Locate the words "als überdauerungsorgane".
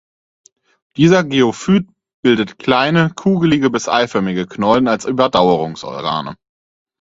4.87-6.37